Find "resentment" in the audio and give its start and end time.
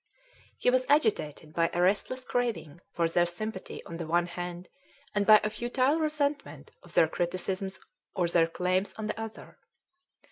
5.99-6.71